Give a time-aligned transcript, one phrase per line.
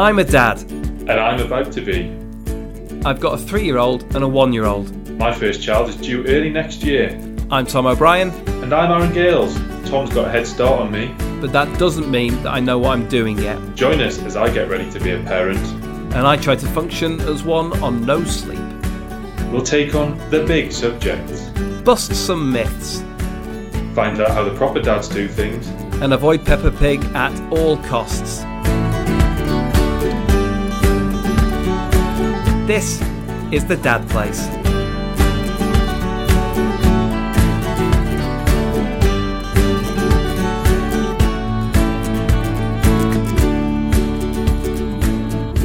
[0.00, 0.58] I'm a dad.
[0.62, 2.10] And I'm about to be.
[3.04, 5.10] I've got a three year old and a one year old.
[5.18, 7.10] My first child is due early next year.
[7.50, 8.30] I'm Tom O'Brien,
[8.62, 9.54] And I'm Aaron Gales.
[9.90, 11.14] Tom's got a head start on me.
[11.42, 13.58] but that doesn't mean that I know what I'm doing yet.
[13.74, 15.60] Join us as I get ready to be a parent.
[16.14, 18.58] And I try to function as one on no sleep.
[19.52, 21.50] We'll take on the big subjects,
[21.84, 23.04] Bust some myths
[23.94, 25.66] find out how the proper dads do things,
[26.00, 28.42] and avoid Peppa Pig at all costs.
[32.70, 33.02] This
[33.50, 34.46] is the Dad Place.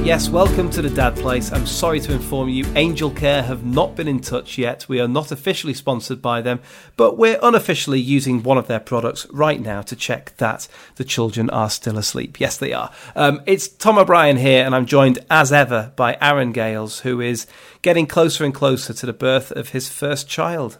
[0.05, 1.51] Yes, welcome to the Dad Place.
[1.51, 4.87] I'm sorry to inform you, Angelcare have not been in touch yet.
[4.87, 6.59] We are not officially sponsored by them,
[6.95, 10.67] but we're unofficially using one of their products right now to check that
[10.97, 12.39] the children are still asleep.
[12.39, 12.91] Yes, they are.
[13.15, 17.47] Um, it's Tom O'Brien here, and I'm joined as ever by Aaron Gales, who is
[17.81, 20.77] getting closer and closer to the birth of his first child.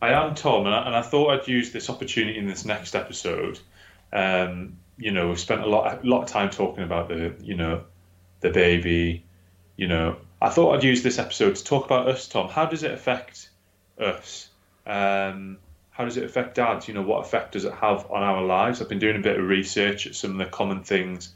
[0.00, 2.94] I am Tom, and I, and I thought I'd use this opportunity in this next
[2.94, 3.58] episode.
[4.12, 7.56] Um, you know, we've spent a lot, a lot of time talking about the, you
[7.56, 7.82] know,
[8.44, 9.24] the baby.
[9.76, 12.48] You know, I thought I'd use this episode to talk about us, Tom.
[12.48, 13.48] How does it affect
[13.98, 14.48] us?
[14.86, 15.58] Um,
[15.90, 16.86] how does it affect dads?
[16.86, 18.80] You know, what effect does it have on our lives?
[18.80, 21.30] I've been doing a bit of research at some of the common things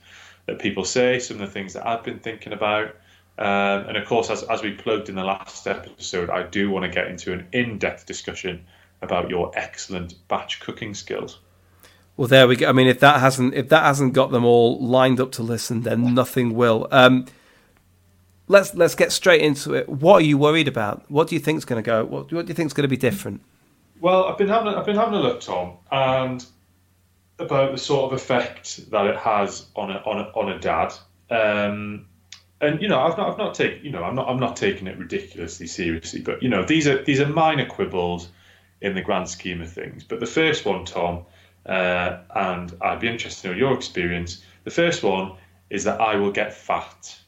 [0.46, 2.94] that people say, some of the things that I've been thinking about.
[3.38, 6.84] Um, and of course, as, as we plugged in the last episode, I do want
[6.84, 8.66] to get into an in depth discussion
[9.00, 11.38] about your excellent batch cooking skills.
[12.18, 12.68] Well, there we go.
[12.68, 15.82] I mean, if that hasn't if that hasn't got them all lined up to listen,
[15.82, 16.88] then nothing will.
[16.90, 17.26] Um,
[18.48, 19.88] let's let's get straight into it.
[19.88, 21.08] What are you worried about?
[21.08, 22.04] What do you think's going to go?
[22.04, 23.40] What, what do you think's going to be different?
[24.00, 26.44] Well, I've been having a, I've been having a look, Tom, and
[27.38, 30.92] about the sort of effect that it has on a on a, on a dad.
[31.30, 32.06] Um,
[32.60, 34.88] and you know, I've not I've not taken you know I'm not I'm not taking
[34.88, 38.28] it ridiculously seriously, but you know these are these are minor quibbles
[38.80, 40.02] in the grand scheme of things.
[40.02, 41.24] But the first one, Tom,
[41.68, 44.42] uh, and I'd be interested to know your experience.
[44.64, 45.32] The first one
[45.70, 47.18] is that I will get fat,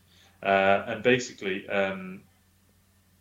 [0.43, 1.69] uh, and basically.
[1.69, 2.23] Um,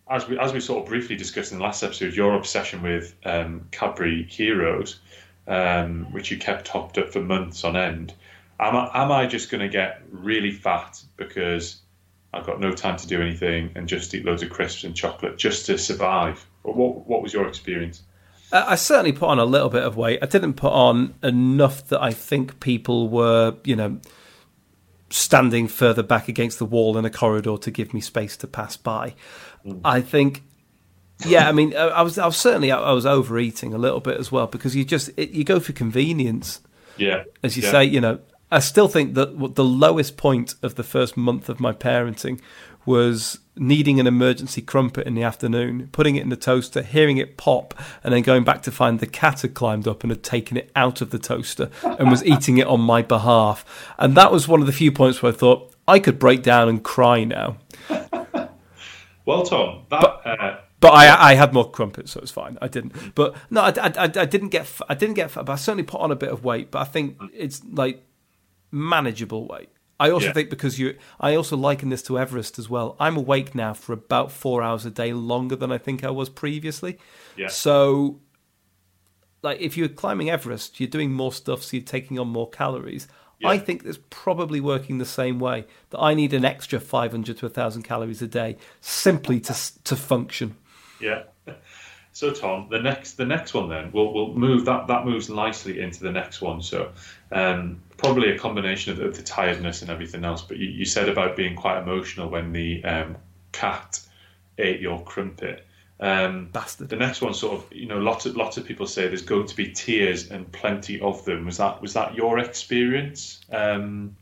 [0.10, 3.16] as we as we sort of briefly discussed in the last episode, your obsession with
[3.26, 5.00] um, Cadbury Heroes,
[5.48, 8.14] um, which you kept topped up for months on end,
[8.60, 11.80] am I, am I just going to get really fat because
[12.34, 15.38] I've got no time to do anything and just eat loads of crisps and chocolate
[15.38, 16.44] just to survive?
[16.64, 18.02] What what, what was your experience?
[18.52, 20.20] I certainly put on a little bit of weight.
[20.22, 24.00] I didn't put on enough that I think people were, you know,
[25.12, 28.76] standing further back against the wall in a corridor to give me space to pass
[28.78, 29.14] by.
[29.66, 29.82] Mm.
[29.84, 30.44] I think,
[31.26, 34.20] yeah, I mean, I I was, I was certainly, I was overeating a little bit
[34.20, 36.62] as well because you just, it, you go for convenience,
[36.98, 37.72] Yeah, as you yeah.
[37.72, 37.84] say.
[37.86, 38.20] You know,
[38.52, 42.40] I still think that the lowest point of the first month of my parenting
[42.90, 47.38] was needing an emergency crumpet in the afternoon, putting it in the toaster, hearing it
[47.38, 50.58] pop, and then going back to find the cat had climbed up and had taken
[50.58, 53.64] it out of the toaster and was eating it on my behalf.
[54.00, 56.68] And that was one of the few points where I thought I could break down
[56.68, 57.58] and cry now.
[59.26, 62.58] Well, Tom, that uh, But I, I had more crumpets, so it's fine.
[62.64, 63.14] I didn't.
[63.14, 64.68] But no, I, I, I, I didn't get.
[64.90, 65.30] I didn't get.
[65.30, 66.72] fat, But I certainly put on a bit of weight.
[66.72, 68.04] But I think it's like
[68.72, 69.70] manageable weight.
[70.00, 70.34] I also Yeah.
[70.34, 72.96] think because you, I also liken this to Everest as well.
[73.00, 76.30] I'm awake now for about four hours a day longer than I think I was
[76.30, 76.98] previously.
[77.36, 77.48] Yeah.
[77.50, 78.20] So,
[79.42, 83.08] like, if you're climbing Everest, you're doing more stuff, so you're taking on more calories.
[83.42, 85.66] I think it's probably working the same way.
[85.92, 89.56] That I need an extra 500 to 1,000 calories a day simply to
[89.86, 90.56] to function.
[91.00, 91.24] Yeah.
[92.12, 95.80] So Tom, the next the next one then we'll we'll move that that moves nicely
[95.80, 96.62] into the next one.
[96.62, 96.92] So
[97.32, 100.42] um, probably a combination of the, the tiredness and everything else.
[100.42, 103.18] But you, you said about being quite emotional when the um,
[103.52, 104.00] cat
[104.58, 105.66] ate your crumpet.
[106.02, 106.88] Um, Bastard.
[106.88, 109.48] the next one, sort of, you know, lots of lots of people say there's going
[109.48, 111.46] to be tears and plenty of them.
[111.46, 113.42] Was that was that your experience?
[113.52, 114.16] Um,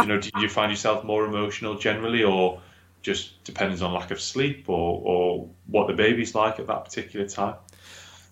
[0.00, 2.62] you know, do you find yourself more emotional generally, or
[3.02, 7.26] just depends on lack of sleep, or or what the baby's like at that particular
[7.26, 7.56] time?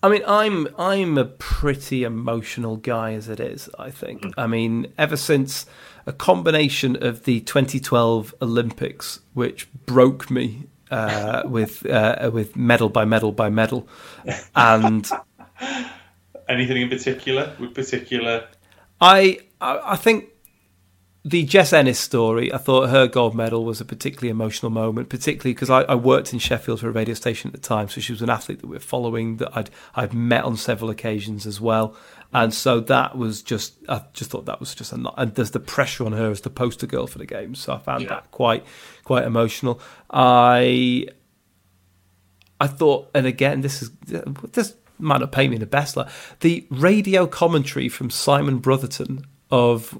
[0.01, 3.69] I mean, I'm I'm a pretty emotional guy as it is.
[3.77, 4.23] I think.
[4.37, 5.65] I mean, ever since
[6.05, 13.05] a combination of the 2012 Olympics, which broke me uh, with uh, with medal by
[13.05, 13.87] medal by medal,
[14.55, 15.09] and
[16.49, 17.55] Anything in particular?
[17.59, 18.47] With particular?
[18.99, 20.29] I I I think
[21.25, 25.53] the Jess Ennis story, I thought her gold medal was a particularly emotional moment, particularly
[25.53, 28.13] because I, I, worked in Sheffield for a radio station at the time, so she
[28.13, 31.59] was an athlete that we are following that I'd I'd met on several occasions as
[31.59, 31.93] well,
[32.33, 35.59] and so that was just I just thought that was just a and there's the
[35.59, 38.09] pressure on her as the poster girl for the game, so I found yeah.
[38.09, 38.65] that quite
[39.03, 39.81] quite emotional.
[40.09, 41.07] I
[42.61, 43.91] I thought, and again, this is
[44.51, 45.97] this might not pay me the best.
[45.97, 46.07] Like
[46.39, 49.99] the radio commentary from Simon Brotherton of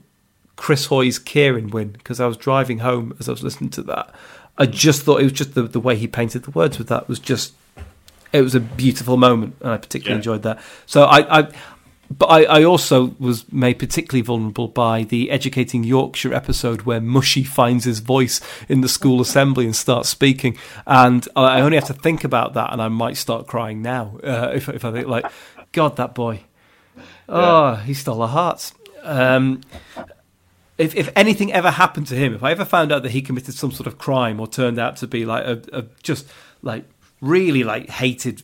[0.59, 4.13] Chris Hoy's keirin win because I was driving home as I was listening to that.
[4.57, 7.07] I just thought it was just the, the way he painted the words with that
[7.07, 7.53] was just
[8.33, 10.17] it was a beautiful moment and I particularly yeah.
[10.17, 10.61] enjoyed that.
[10.85, 11.51] So I, I
[12.11, 17.43] but I, I, also was made particularly vulnerable by the Educating Yorkshire episode where Mushy
[17.45, 20.57] finds his voice in the school assembly and starts speaking.
[20.85, 24.51] And I only have to think about that and I might start crying now uh,
[24.53, 25.25] if, if I think, like,
[25.71, 26.41] God, that boy.
[27.29, 27.83] Oh, yeah.
[27.83, 28.73] he stole our hearts.
[29.03, 29.61] Um,
[30.79, 33.53] if, if anything ever happened to him, if I ever found out that he committed
[33.53, 36.27] some sort of crime or turned out to be like a, a just
[36.61, 36.85] like
[37.21, 38.41] really like hated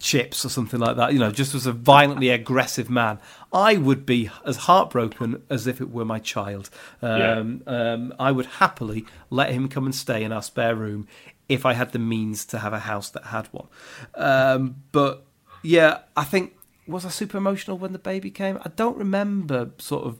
[0.00, 3.20] chips or something like that, you know, just was a violently aggressive man,
[3.52, 6.68] I would be as heartbroken as if it were my child.
[7.00, 7.92] Um, yeah.
[7.92, 11.06] um, I would happily let him come and stay in our spare room
[11.48, 13.68] if I had the means to have a house that had one.
[14.16, 15.24] Um, but
[15.62, 16.56] yeah, I think
[16.88, 18.58] was I super emotional when the baby came?
[18.64, 20.18] I don't remember sort of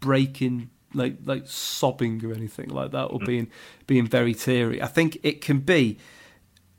[0.00, 3.26] breaking like like sobbing or anything like that or mm.
[3.26, 3.50] being
[3.86, 4.82] being very teary.
[4.82, 5.98] I think it can be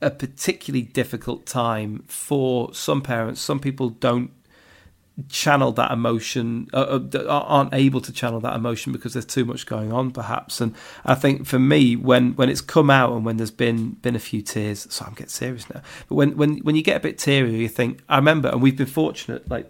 [0.02, 3.42] a particularly difficult time for some parents.
[3.42, 4.32] Some people don't
[5.28, 9.66] channel that emotion uh, uh aren't able to channel that emotion because there's too much
[9.66, 10.74] going on perhaps and
[11.04, 14.20] i think for me when when it's come out and when there's been been a
[14.20, 17.18] few tears so i'm getting serious now but when when when you get a bit
[17.18, 19.70] teary you think i remember and we've been fortunate like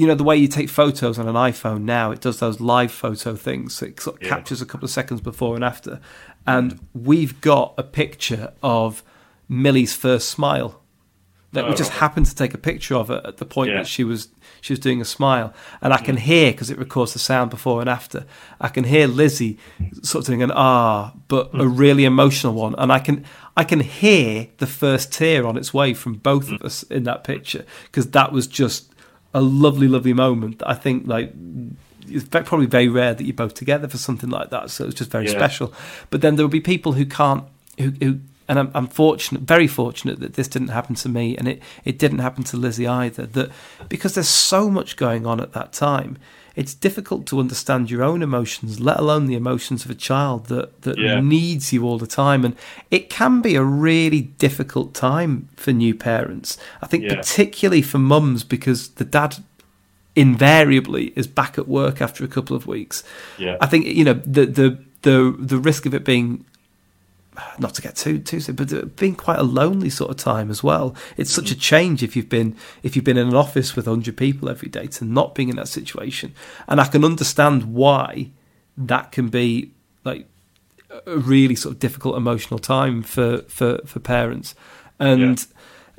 [0.00, 2.90] you know the way you take photos on an iPhone now, it does those live
[2.90, 3.74] photo things.
[3.74, 4.30] So it sort of yeah.
[4.30, 6.00] captures a couple of seconds before and after,
[6.46, 6.80] and mm.
[6.94, 9.02] we've got a picture of
[9.46, 10.80] Millie's first smile
[11.52, 13.78] that oh, we just happened to take a picture of it at the point yeah.
[13.78, 14.28] that she was
[14.62, 15.52] she was doing a smile,
[15.82, 16.20] and I can mm.
[16.20, 18.24] hear because it records the sound before and after.
[18.58, 19.58] I can hear Lizzie
[20.02, 21.60] sort of doing an ah, but mm.
[21.60, 25.74] a really emotional one, and I can I can hear the first tear on its
[25.74, 26.54] way from both mm.
[26.54, 28.89] of us in that picture because that was just
[29.32, 30.62] a lovely, lovely moment.
[30.66, 31.32] I think like
[32.08, 34.70] it's probably very rare that you're both together for something like that.
[34.70, 35.32] So it's just very yeah.
[35.32, 35.72] special.
[36.10, 37.44] But then there will be people who can't,
[37.78, 41.46] who, who and I'm, I'm, fortunate, very fortunate that this didn't happen to me, and
[41.46, 43.26] it, it didn't happen to Lizzie either.
[43.26, 43.52] That
[43.88, 46.18] because there's so much going on at that time,
[46.56, 50.82] it's difficult to understand your own emotions, let alone the emotions of a child that
[50.82, 51.20] that yeah.
[51.20, 52.44] needs you all the time.
[52.44, 52.56] And
[52.90, 56.58] it can be a really difficult time for new parents.
[56.82, 57.14] I think yeah.
[57.14, 59.36] particularly for mums because the dad
[60.16, 63.04] invariably is back at work after a couple of weeks.
[63.38, 63.56] Yeah.
[63.60, 66.44] I think you know the the the the risk of it being
[67.58, 70.62] not to get too too soon, but being quite a lonely sort of time as
[70.62, 70.94] well.
[71.16, 71.60] It's such a mm-hmm.
[71.60, 74.86] change if you've been if you've been in an office with hundred people every day
[74.88, 76.34] to not being in that situation,
[76.68, 78.30] and I can understand why
[78.76, 79.72] that can be
[80.04, 80.26] like
[81.06, 84.54] a really sort of difficult emotional time for for for parents,
[84.98, 85.38] and.
[85.38, 85.46] Yeah.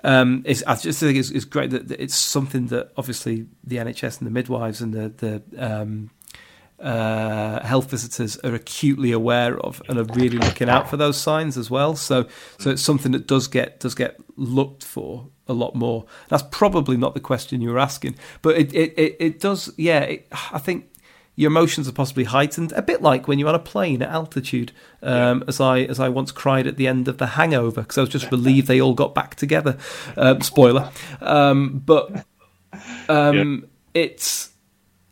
[0.04, 4.18] Um, I just think it's, it's great that, that, it's something that obviously the NHS
[4.18, 6.10] and the midwives and the the um,
[6.82, 11.58] uh, health visitors are acutely aware of and are really looking out for those signs
[11.58, 11.96] as well.
[11.96, 16.06] So, so it's something that does get does get looked for a lot more.
[16.30, 19.72] That's probably not the question you were asking, but it it, it, it does.
[19.78, 20.90] Yeah, it, I think
[21.36, 24.72] your emotions are possibly heightened, a bit like when you're on a plane at altitude.
[25.02, 25.46] Um, yeah.
[25.48, 28.10] As I as I once cried at the end of The Hangover because I was
[28.10, 29.78] just relieved they all got back together.
[30.18, 30.92] Um, spoiler,
[31.22, 32.26] um, but
[33.10, 34.02] um, yeah.
[34.02, 34.51] it's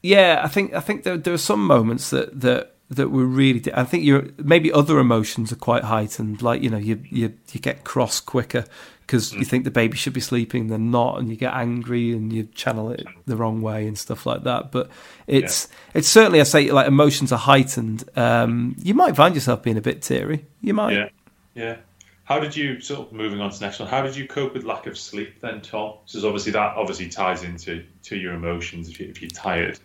[0.01, 3.61] yeah, I think I think there there are some moments that that that were really.
[3.73, 6.41] I think you're maybe other emotions are quite heightened.
[6.41, 8.65] Like you know, you you you get cross quicker
[9.09, 9.39] because mm.
[9.39, 12.43] you think the baby should be sleeping, they're not, and you get angry and you
[12.53, 14.71] channel it the wrong way and stuff like that.
[14.71, 14.89] But
[15.27, 15.99] it's yeah.
[15.99, 18.03] it's certainly I say like emotions are heightened.
[18.15, 20.45] Um, you might find yourself being a bit teary.
[20.61, 20.93] You might.
[20.93, 21.09] Yeah.
[21.55, 21.77] Yeah.
[22.23, 23.89] How did you sort of moving on to next one?
[23.89, 25.95] How did you cope with lack of sleep then, Tom?
[26.05, 29.79] Because obviously that obviously ties into to your emotions if you if you're tired.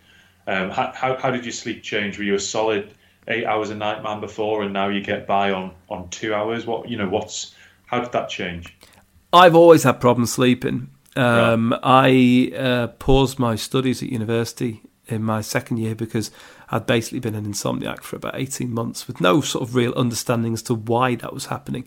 [0.46, 2.18] Um, how, how, how did your sleep change?
[2.18, 2.94] Were you a solid
[3.28, 6.66] eight hours a night man before, and now you get by on, on two hours?
[6.66, 7.08] What you know?
[7.08, 7.54] What's
[7.86, 8.76] how did that change?
[9.32, 10.90] I've always had problems sleeping.
[11.16, 12.52] Um, right.
[12.52, 16.30] I uh, paused my studies at university in my second year because
[16.70, 20.54] I'd basically been an insomniac for about 18 months with no sort of real understanding
[20.54, 21.86] as to why that was happening.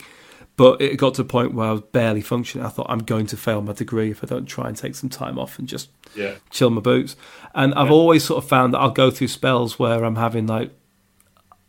[0.58, 2.66] But it got to a point where I was barely functioning.
[2.66, 5.10] I thought I'm going to fail my degree if I don't try and take some
[5.10, 6.34] time off and just Yeah.
[6.50, 7.16] chill my boots.
[7.54, 7.94] And I've Yeah.
[7.94, 10.72] always sort of found that I'll go through spells where I'm having like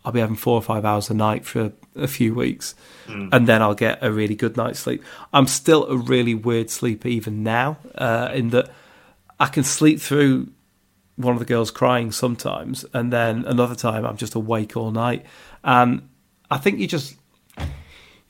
[0.05, 2.75] I'll be having four or five hours a night for a few weeks,
[3.09, 5.03] and then I'll get a really good night's sleep.
[5.35, 8.71] I'm still a really weird sleeper even now, uh, in that
[9.39, 10.49] I can sleep through
[11.17, 15.27] one of the girls crying sometimes, and then another time I'm just awake all night.
[15.63, 16.09] And
[16.51, 17.17] I think you just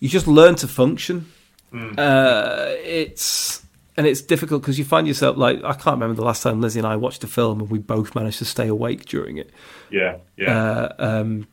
[0.01, 1.27] you just learn to function.
[1.73, 3.63] Uh, it's
[3.97, 6.81] and it's difficult because you find yourself like I can't remember the last time Lizzie
[6.81, 9.51] and I watched a film and we both managed to stay awake during it.
[9.91, 10.17] Yeah.
[10.37, 10.59] Yeah.
[10.59, 11.47] Uh, um,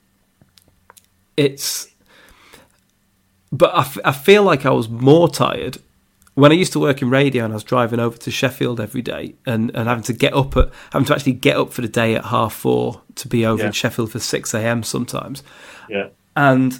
[1.37, 1.89] it's,
[3.51, 5.77] but I, f- I feel like I was more tired
[6.35, 9.01] when I used to work in radio and I was driving over to Sheffield every
[9.01, 11.87] day and, and having to get up at having to actually get up for the
[11.87, 13.67] day at half four to be over Yeah.
[13.67, 14.83] in Sheffield for six a.m.
[14.83, 15.43] sometimes,
[15.89, 16.07] yeah.
[16.35, 16.79] and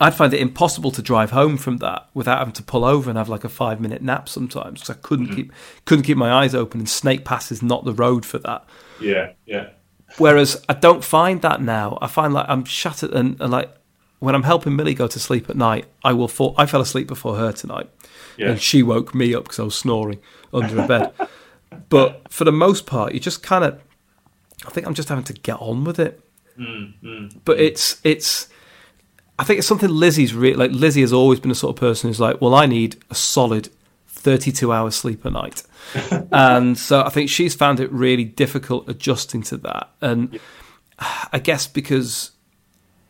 [0.00, 3.18] I'd find it impossible to drive home from that without having to pull over and
[3.18, 5.36] have like a five minute nap sometimes because I couldn't mm-hmm.
[5.36, 5.52] keep
[5.84, 8.64] couldn't keep my eyes open and Snake Pass is not the road for that.
[9.00, 9.32] Yeah.
[9.44, 9.70] Yeah.
[10.18, 11.98] Whereas I don't find that now.
[12.00, 13.74] I find like I'm shattered and, and like
[14.20, 16.54] when I'm helping Millie go to sleep at night, I will fall.
[16.56, 17.90] I fell asleep before her tonight,
[18.36, 18.50] Yeah.
[18.50, 20.20] and she woke me up because I was snoring
[20.52, 21.12] under a bed.
[21.88, 23.80] but for the most part, you just kind of.
[24.66, 26.20] I think I'm just having to get on with it.
[26.58, 27.60] Mm, mm, but mm.
[27.60, 28.49] it's it's.
[29.40, 30.70] I think it's something Lizzie's re- like.
[30.70, 33.70] Lizzie has always been a sort of person who's like, well, I need a solid
[34.06, 35.62] 32 hours sleep a night.
[36.30, 39.88] and so I think she's found it really difficult adjusting to that.
[40.02, 40.38] And
[41.32, 42.32] I guess because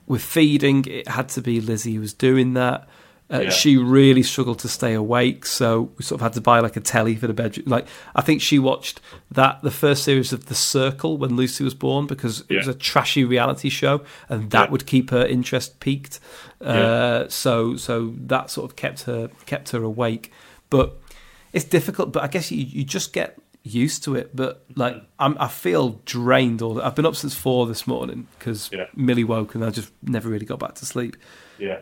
[0.06, 2.88] with feeding, it had to be Lizzie who was doing that.
[3.32, 3.50] Uh, Yeah.
[3.50, 6.80] She really struggled to stay awake, so we sort of had to buy like a
[6.80, 7.66] telly for the bedroom.
[7.68, 11.74] Like I think she watched that the first series of The Circle when Lucy was
[11.74, 14.70] born because it was a trashy reality show, and that Yeah.
[14.72, 16.18] would keep her interest peaked.
[16.60, 17.24] Uh, Yeah.
[17.28, 20.32] So so that sort of kept her kept her awake.
[20.68, 20.98] But
[21.52, 22.12] it's difficult.
[22.12, 24.34] But I guess you you just get used to it.
[24.34, 26.62] But like I'm, I feel drained.
[26.62, 28.86] All I've been up since four this morning because Yeah.
[28.96, 31.16] Millie woke and I just never really got back to sleep.
[31.58, 31.80] Yeah.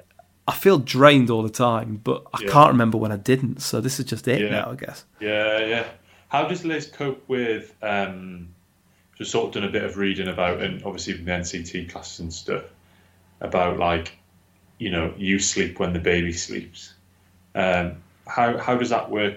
[0.48, 2.50] I feel drained all the time, but I Yeah.
[2.50, 3.60] can't remember when I didn't.
[3.60, 4.48] So this is just it Yeah.
[4.48, 5.04] now, I guess.
[5.20, 5.84] Yeah, yeah.
[6.28, 8.48] How does Liz cope with um,
[9.16, 12.20] just sort of done a bit of reading about, and obviously with the NCT classes
[12.20, 12.64] and stuff,
[13.42, 14.16] about like,
[14.78, 16.94] you know, you sleep when the baby sleeps.
[17.54, 19.34] Um, how how does that work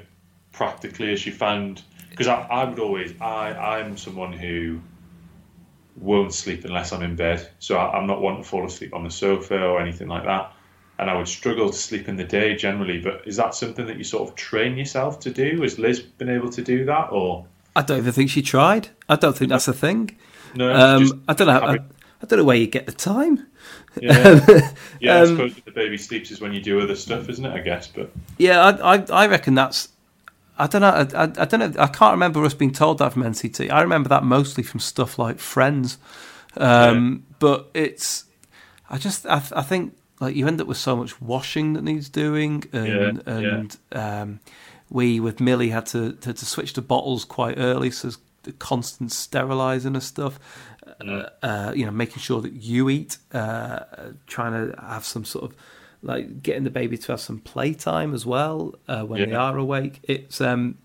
[0.54, 1.10] practically?
[1.10, 1.82] Has she found?
[2.10, 4.80] Because I, I would always I I'm someone who
[5.98, 9.04] won't sleep unless I'm in bed, so I, I'm not one to fall asleep on
[9.04, 10.54] the sofa or anything like that.
[11.00, 13.00] And I would struggle to sleep in the day generally.
[13.00, 15.62] But is that something that you sort of train yourself to do?
[15.62, 17.46] Has Liz been able to do that, or
[17.76, 18.90] I don't even think she tried.
[19.10, 20.18] I don't think that's a thing.
[20.56, 20.72] no?
[20.72, 21.54] Um, I don't know.
[21.54, 23.48] How, I, I don't know where you get the time.
[24.00, 25.16] yeah, yeah.
[25.16, 27.52] I um, suppose the baby sleeps is when you do other stuff, isn't it?
[27.54, 29.90] I guess, but Yeah, I, I, I reckon that's.
[30.58, 30.90] I don't know.
[30.90, 31.82] I, I, I don't know.
[31.82, 33.72] I can't remember us being told that from NCT.
[33.72, 35.98] I remember that mostly from stuff like Friends.
[36.58, 38.26] Um, But it's.
[38.90, 39.26] I just.
[39.26, 42.64] I, th- I think like you end up with so much washing that needs doing,
[42.72, 44.40] and Yeah, and Um,
[44.90, 48.54] we with Millie had to, to to switch to bottles quite early, so there's the
[48.54, 50.40] constant sterilising and stuff.
[51.00, 53.80] Uh, uh, you know, making sure that you eat, uh,
[54.28, 55.58] trying to have some sort of
[56.04, 60.00] like getting the baby to have some playtime as well uh, when they are awake.
[60.04, 60.78] It's um,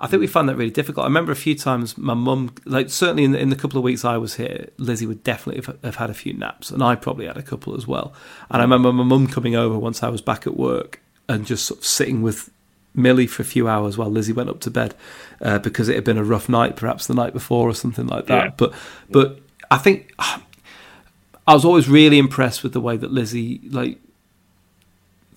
[0.00, 1.04] I think we found that really difficult.
[1.04, 3.84] I remember a few times my mum, like certainly in the, in the couple of
[3.84, 6.94] weeks I was here, Lizzie would definitely have, have had a few naps, and I
[6.94, 8.12] probably had a couple as well.
[8.50, 11.66] And I remember my mum coming over once I was back at work and just
[11.66, 12.50] sort of sitting with
[12.94, 14.94] Millie for a few hours while Lizzie went up to bed
[15.42, 18.26] uh, because it had been a rough night, perhaps the night before or something like
[18.26, 18.44] that.
[18.44, 18.52] Yeah.
[18.56, 18.74] But
[19.10, 19.40] but
[19.70, 23.98] I think I was always really impressed with the way that Lizzie like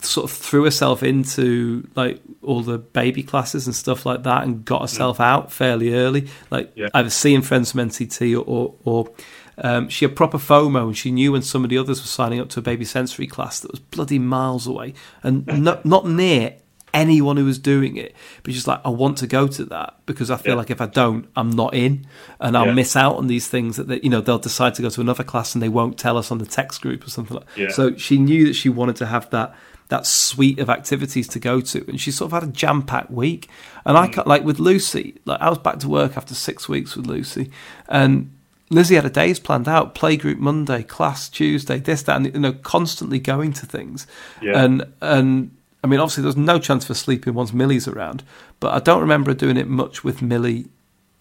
[0.01, 4.65] sort of threw herself into like all the baby classes and stuff like that and
[4.65, 6.89] got herself out fairly early like Yeah.
[6.93, 9.12] either seeing friends from NCT or, or, or
[9.58, 12.39] um, she had proper FOMO and she knew when some of the others were signing
[12.39, 14.93] up to a baby sensory class that was bloody miles away
[15.24, 16.55] and not, not near
[16.93, 20.29] anyone who was doing it but she's like I want to go to that because
[20.29, 20.58] I feel Yeah.
[20.58, 22.05] like if I don't I'm not in
[22.39, 22.74] and I'll Yeah.
[22.74, 25.24] miss out on these things that they, you know they'll decide to go to another
[25.24, 27.70] class and they won't tell us on the text group or something like Yeah.
[27.70, 29.55] so she knew that she wanted to have that
[29.91, 31.86] that suite of activities to go to.
[31.89, 33.50] And she sort of had a jam-packed week.
[33.86, 34.13] And i mm.
[34.13, 37.51] can't like with lucy like i was back to work after six weeks with lucy.
[37.89, 38.33] And
[38.69, 39.93] lizzie had a days planned out.
[39.93, 44.07] Playgroup monday class tuesday this that and you know constantly going to things.
[44.41, 44.63] Yeah.
[44.63, 48.24] and and i mean obviously there's no chance for sleeping once millie's around.
[48.62, 50.67] But i don't remember doing it much with millie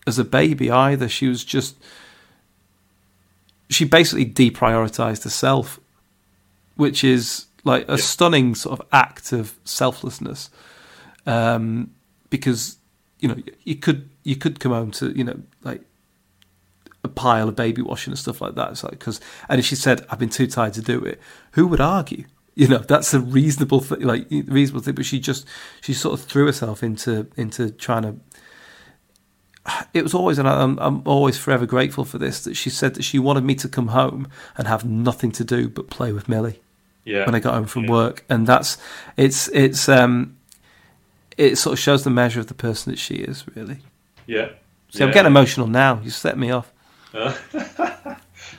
[0.06, 1.08] as a baby either.
[1.08, 1.74] She was just
[3.68, 5.80] she basically deprioritized herself
[6.80, 10.50] which is like a stunning sort of act of selflessness.
[11.26, 11.92] Um,
[12.30, 12.78] because
[13.18, 15.82] you know you could you could come home to you know like
[17.02, 18.72] a pile of baby washing and stuff like that.
[18.72, 21.20] It's like because and if she said I've been too tired to do it,
[21.52, 22.24] who would argue?
[22.54, 24.94] You know that's a reasonable thing, like reasonable thing.
[24.94, 25.46] But she just
[25.80, 28.16] she sort of threw herself into into trying to.
[29.92, 32.44] It was always, and I'm, I'm always forever grateful for this.
[32.44, 35.68] That she said that she wanted me to come home and have nothing to do
[35.68, 36.60] but play with Millie.
[37.04, 37.26] Yeah.
[37.26, 37.90] When I got home from Yeah.
[37.90, 38.76] work, and that's
[39.16, 40.36] it's it's um
[41.36, 43.78] it sort of shows the measure of the person that she is, really.
[44.26, 44.50] Yeah.
[44.90, 46.00] See, I'm getting emotional now.
[46.04, 46.70] You set me off.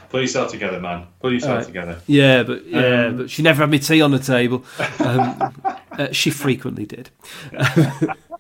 [0.10, 1.07] Pull yourself together, man.
[1.21, 1.67] Pull yourself Alright.
[1.67, 2.01] together.
[2.07, 4.65] Yeah, but yeah, Um, but she never had me tea on the table.
[5.00, 5.53] Um,
[5.91, 7.10] uh, she frequently did.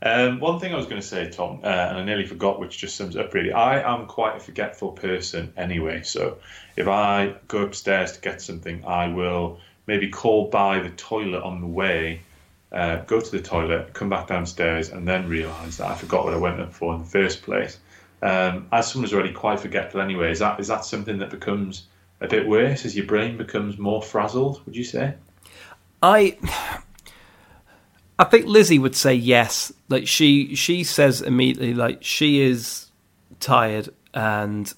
[0.00, 2.78] Um, one thing I was going to say, Tom, uh, and I nearly forgot, which
[2.78, 3.52] just sums up really.
[3.52, 6.02] I am quite a forgetful person anyway.
[6.02, 6.38] So
[6.76, 11.60] if I go upstairs to get something, I will maybe call by the toilet on
[11.60, 12.20] the way,
[12.70, 16.34] uh, go to the toilet, come back downstairs, and then realise that I forgot what
[16.34, 17.78] I went up for in the first place.
[18.22, 21.86] Um, as someone who's already quite forgetful anyway, is that is that something that becomes
[22.20, 24.64] a bit worse as your brain becomes more frazzled?
[24.66, 25.14] Would you say?
[26.02, 26.36] I
[28.18, 29.72] I think Lizzie would say yes.
[29.88, 32.90] Like she she says immediately like she is
[33.40, 34.72] tired and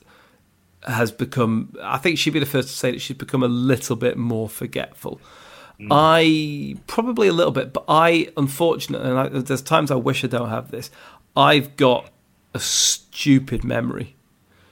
[0.87, 3.97] has become I think she'd be the first to say that she's become a little
[3.97, 5.21] bit more forgetful.
[5.81, 5.89] Mm.
[5.91, 10.29] I probably a little bit, but I unfortunately and I, there's times I wish I
[10.29, 10.91] don't have this.
[11.37, 12.11] I've got
[12.53, 14.17] a stupid memory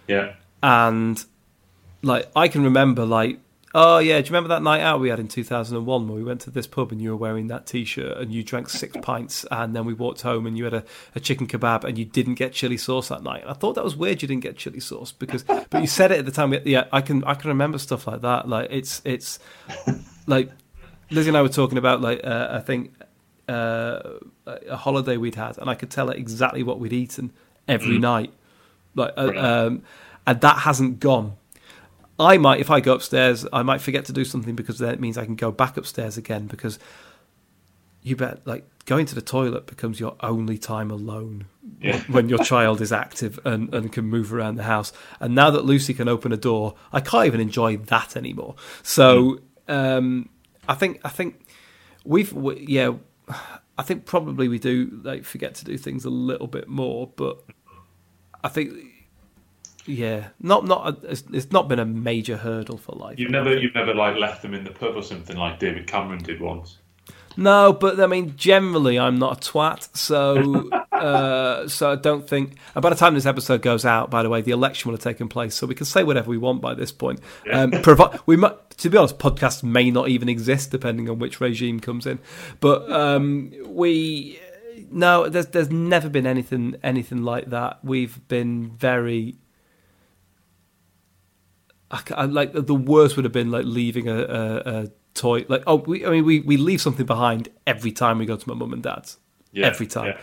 [0.08, 0.34] Yeah.
[0.62, 1.25] and
[2.02, 3.38] like I can remember like
[3.75, 6.40] oh yeah do you remember that night out we had in 2001 where we went
[6.40, 9.75] to this pub and you were wearing that t-shirt and you drank six pints and
[9.76, 10.84] then we walked home and you had a,
[11.14, 13.42] a chicken kebab and you didn't get chili sauce that night?
[13.42, 16.10] And I thought that was weird you didn't get chili sauce because but you said
[16.12, 19.02] it at the time yeah I can I can remember stuff like that like it's
[19.04, 19.38] it's
[20.26, 20.50] like
[21.10, 22.92] Lizzie and I were talking about like uh, I think
[23.48, 24.00] uh,
[24.46, 27.32] a holiday we'd had and I could tell her exactly what we'd eaten
[27.66, 28.32] every night.
[28.94, 29.82] Like uh, um,
[30.26, 31.37] and that hasn't gone.
[32.18, 35.00] I might, if I go upstairs, I might forget to do something because then it
[35.00, 36.46] means I can go back upstairs again.
[36.46, 36.78] Because
[38.02, 41.46] you bet, like going to the toilet becomes your only time alone
[41.81, 42.00] Yeah.
[42.09, 44.92] when your child is active and, and can move around the house.
[45.20, 48.57] And now that Lucy can open a door, I can't even enjoy that anymore.
[48.83, 50.28] So um,
[50.68, 51.46] I think I think
[52.04, 52.94] we've we, yeah.
[53.76, 57.44] I think probably we do like forget to do things a little bit more, but
[58.42, 58.72] I think
[59.88, 63.18] yeah, not not a, it's, it's not been a major hurdle for life.
[63.18, 66.22] You've never you've never like left them in the pub or something like David Cameron
[66.22, 66.79] did once.
[67.37, 72.57] No, but I mean, generally, I'm not a twat, so uh, so I don't think.
[72.74, 75.05] And by the time this episode goes out, by the way, the election will have
[75.05, 77.20] taken place, so we can say whatever we want by this point.
[77.51, 81.40] Um, provi- we might, to be honest, podcasts may not even exist depending on which
[81.40, 82.18] regime comes in.
[82.61, 84.40] But um, we
[84.90, 87.85] no, there's there's never been anything anything like that.
[87.85, 89.37] We've been very.
[91.90, 95.44] I, I, like the worst would have been like leaving a, a, a toy.
[95.48, 98.48] Like oh, we, I mean, we, we leave something behind every time we go to
[98.48, 99.18] my mum and dad's.
[99.53, 100.14] Yeah, every time,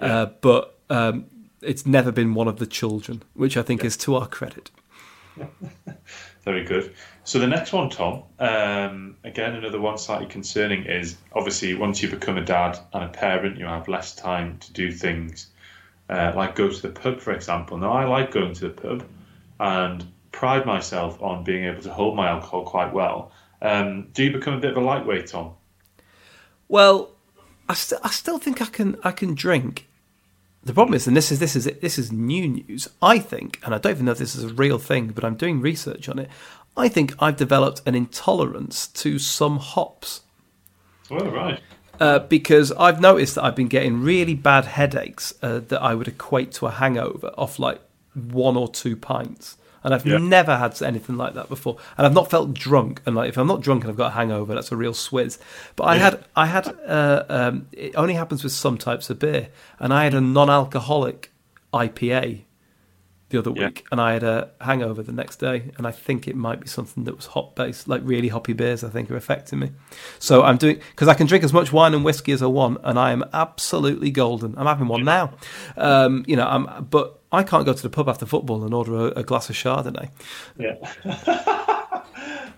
[0.00, 1.26] yeah, Uh, but um,
[1.60, 4.70] it's never been one of the children, which I think is to our credit.
[6.44, 6.94] Very good.
[7.24, 12.08] So the next one, Tom, um, again another one slightly concerning is obviously once you
[12.08, 15.50] become a dad and a parent, you have less time to do things
[16.10, 17.78] uh, like go to the pub, for example.
[17.78, 19.04] Now I like going to the pub
[19.60, 23.32] and pride myself on being able to hold my alcohol quite well.
[23.62, 25.52] Um, do you become a bit of a lightweight, Tom?
[26.68, 27.10] Well,
[27.68, 29.86] I still I still think I can I can drink.
[30.62, 32.88] The problem is, and this is this is this is new news.
[33.02, 35.36] I think, and I don't even know if this is a real thing, but I'm
[35.36, 36.28] doing research on it.
[36.76, 40.22] I think I've developed an intolerance to some hops.
[41.10, 41.60] Oh, right.
[41.98, 46.08] Uh, because I've noticed that I've been getting really bad headaches uh, that I would
[46.08, 47.80] equate to a hangover off like
[48.14, 49.56] one or two pints.
[49.82, 50.18] And I've Yeah.
[50.18, 51.76] never had anything like that before.
[51.96, 53.00] And I've not felt drunk.
[53.06, 55.38] And like, if I'm not drunk and I've got a hangover, that's a real swizz.
[55.76, 56.00] But I Yeah.
[56.02, 59.48] had, I had, uh, um, it only happens with some types of beer.
[59.78, 61.32] And I had a non-alcoholic
[61.72, 62.42] IPA
[63.30, 63.66] the other Yeah.
[63.66, 65.70] week, and I had a hangover the next day.
[65.78, 68.84] And I think it might be something that was hop based, like really hoppy beers.
[68.84, 69.70] I think are affecting me.
[70.18, 72.78] So I'm doing because I can drink as much wine and whiskey as I want,
[72.84, 74.54] and I am absolutely golden.
[74.58, 75.32] I'm having one now.
[75.76, 78.94] Um, you know, I'm, but I can't go to the pub after football and order
[78.96, 80.10] a, a glass of Chardonnay.
[80.58, 80.74] Yeah.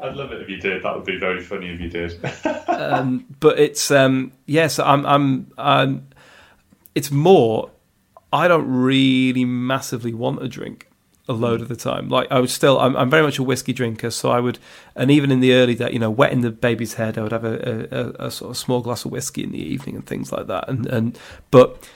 [0.01, 0.83] I'd love it if you did.
[0.83, 2.19] That would be very funny if you did.
[2.69, 6.09] um, but it's um, yes, I'm, I'm, I'm.
[6.95, 7.71] It's more.
[8.33, 10.89] I don't really massively want a drink.
[11.29, 12.09] a load of the time.
[12.09, 14.59] Like I was still, I'm, I'm very much a whiskey drinker, so I would,
[14.97, 17.45] and even in the early day, you know, wetting the baby's head, I would have
[17.45, 20.49] a, a, a, sort of small glass of whiskey in the evening and things like
[20.49, 20.69] that.
[20.69, 21.19] And and
[21.51, 21.89] but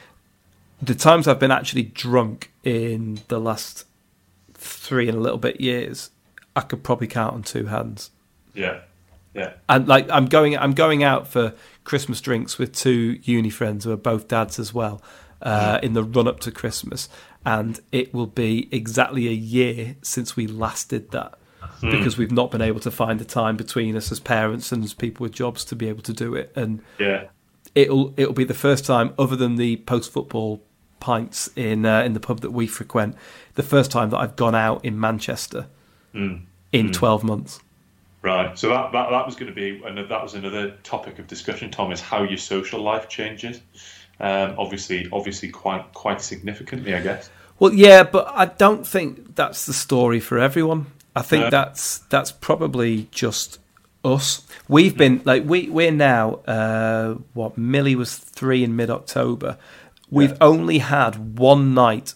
[0.81, 3.85] the times I've been actually drunk in the last
[4.55, 6.11] three and a little bit years,
[6.55, 8.11] I could probably count on two hands.
[8.55, 8.81] Yeah,
[9.35, 9.55] yeah.
[9.68, 13.92] And like I'm going, I'm going out for Christmas drinks with two uni friends who
[13.92, 15.03] are both dads as well.
[15.42, 17.11] Uh, in the run up to Christmas,
[17.44, 21.38] and it will be exactly a year since we last did that
[21.83, 21.90] mm.
[21.90, 24.94] because we've not been able to find the time between us as parents and as
[24.94, 26.53] people with jobs to be able to do it.
[26.57, 27.25] And yeah,
[27.75, 30.62] it'll it'll be the first time, other than the post football
[31.01, 33.14] pints in uh, in the pub that we frequent,
[33.55, 35.66] the first time that I've gone out in Manchester
[36.14, 36.40] mm.
[36.72, 36.92] in mm.
[36.92, 37.61] twelve months.
[38.22, 38.59] Right.
[38.59, 41.70] So that, that that was going to be, and that was another topic of discussion.
[41.70, 43.61] Tom is how your social life changes.
[44.18, 47.31] Um, obviously, obviously, quite quite significantly, I guess.
[47.59, 50.87] Well, yeah, but I don't think that's the story for everyone.
[51.14, 51.50] I think no.
[51.50, 53.59] that's that's probably just
[54.05, 54.46] us.
[54.68, 59.59] We've been like we we're now uh, what Millie was three in mid October.
[60.11, 60.37] We've yeah.
[60.40, 62.14] only had one night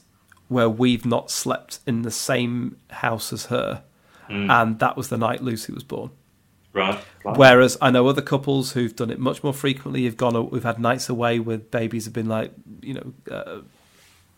[0.48, 3.82] where we've not slept in the same house as her,
[4.28, 4.50] mm.
[4.50, 6.10] and that was the night Lucy was born.
[6.72, 7.02] Right.
[7.24, 10.02] Whereas I know other couples who've done it much more frequently.
[10.02, 10.50] You've gone.
[10.50, 13.56] We've had nights away where babies have been like you know, uh,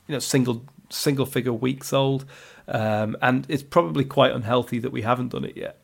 [0.07, 2.25] you know, single single figure weeks old,
[2.68, 5.79] um, and it's probably quite unhealthy that we haven't done it yet.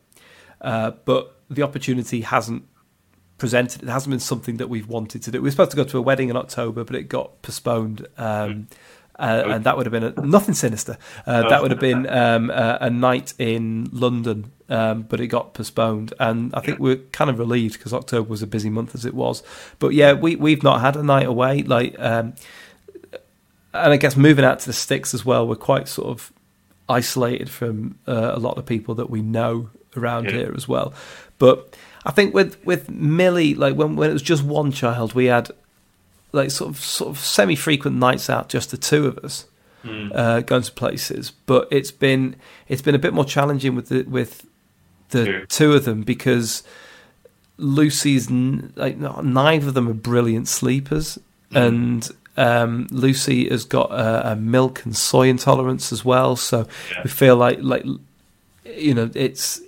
[0.61, 2.63] Uh, but the opportunity hasn't
[3.37, 3.83] presented.
[3.83, 5.41] It hasn't been something that we've wanted to do.
[5.41, 8.07] We were supposed to go to a wedding in October, but it got postponed.
[8.17, 8.67] Um,
[9.19, 10.97] uh, and that would have been a, nothing sinister.
[11.25, 15.53] Uh, that would have been um, a, a, night in London, um, but it got
[15.53, 16.13] postponed.
[16.19, 19.13] And I think we're kind of relieved because October was a busy month as it
[19.13, 19.43] was.
[19.77, 21.63] But yeah, we we've not had a night away.
[21.63, 22.33] Like, um,
[23.73, 26.31] and I guess moving out to the sticks as well, we're quite sort of
[26.87, 30.31] isolated from uh, a lot of people that we know around yeah.
[30.31, 30.93] here as well.
[31.39, 35.25] But I think with with Millie, like when when it was just one child, we
[35.25, 35.51] had
[36.31, 39.45] like sort of sort of semi frequent nights out, just the two of us.
[39.83, 40.11] Mm.
[40.13, 42.35] Uh, going to places, but it's been
[42.67, 44.45] it's been a bit more challenging with the with
[45.11, 45.45] the yeah.
[45.47, 46.63] two of them because
[47.55, 51.17] Lucy's like neither of them are brilliant sleepers,
[51.51, 51.67] mm.
[51.67, 57.01] and um, Lucy has got a, a, milk and soy intolerance as well, so yeah.
[57.03, 57.85] we feel like like
[58.65, 59.61] you know it's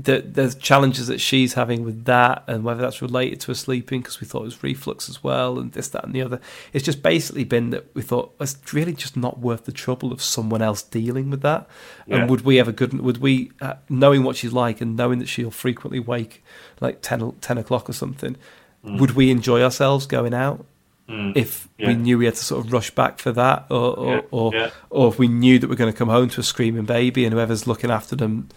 [0.00, 4.00] the, there's challenges that she's having with that, and whether that's related to her sleeping
[4.00, 6.40] because we thought it was reflux as well, and this, that, and the other.
[6.72, 10.22] It's just basically been that we thought it's really just not worth the trouble of
[10.22, 11.68] someone else dealing with that.
[12.06, 12.18] Yeah.
[12.18, 12.92] And would we ever good?
[12.92, 16.44] Would we, uh, knowing what she's like and knowing that she'll frequently wake
[16.80, 18.36] like 10, 10 o'clock or something,
[18.84, 19.00] mm.
[19.00, 20.64] would we enjoy ourselves going out?
[21.08, 21.36] Mm.
[21.36, 21.88] If yeah.
[21.88, 24.70] we knew we had to sort of rush back for that, or or, yeah.
[24.90, 27.24] or, or if we knew that we're going to come home to a screaming baby
[27.24, 28.48] and whoever's looking after them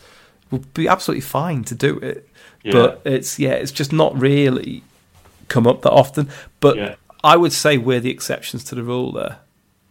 [0.52, 2.28] would be absolutely fine to do it.
[2.64, 2.74] Yeah.
[2.74, 4.84] But it's yeah, it's just not really
[5.48, 6.30] come up that often.
[6.60, 6.96] But yeah.
[7.24, 9.40] I would say we're the exceptions to the rule there.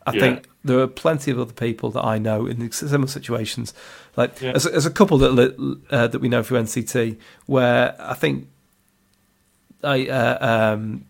[0.07, 0.21] I yeah.
[0.21, 3.75] think there are plenty of other people that I know in similar situations.
[4.17, 8.49] Like there's, there's, a couple that uh, that we know through NCT where I think
[9.83, 11.07] I uh, um,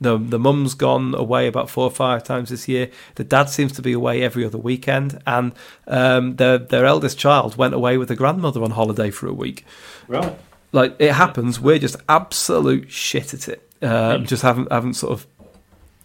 [0.00, 2.90] the the mum's gone away about four or five times this year.
[3.14, 5.52] The dad seems to be away every other weekend, and
[5.86, 9.64] um, their their eldest child went away with the grandmother on holiday for a week.
[10.08, 10.36] Right,
[10.72, 11.58] like it happens.
[11.58, 13.62] We're just absolute shit at it.
[13.82, 15.26] Um, just haven't haven't sort of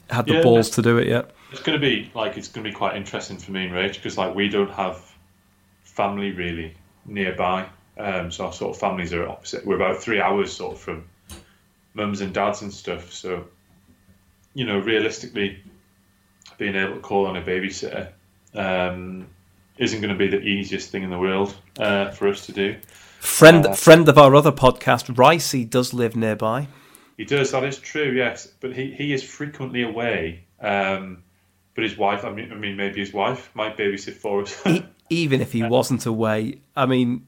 [0.10, 1.32] had the yeah, balls to do it yet.
[1.52, 3.96] It's going to be like it's going to be quite interesting for me and Rach
[3.96, 5.04] because like we don't have
[5.84, 6.76] family really
[7.06, 7.68] nearby.
[7.98, 9.66] Um, so our sort of families are opposite.
[9.66, 11.04] We're about three hours sort of from
[11.94, 13.12] mums and dads and stuff.
[13.12, 13.46] So
[14.54, 15.62] you know, realistically,
[16.58, 18.12] being able to call on a babysitter
[18.54, 19.28] um,
[19.78, 22.76] isn't going to be the easiest thing in the world uh, for us to do.
[23.20, 26.68] Friend, uh, friend of our other podcast, Ricey does live nearby.
[27.18, 27.52] He does.
[27.52, 28.12] That is true.
[28.12, 30.46] Yes, but he, he is frequently away.
[30.60, 31.24] Um,
[31.76, 34.84] but his wife, I mean, I mean, maybe his wife might babysit for us.
[35.10, 37.28] Even if he wasn't away, I mean,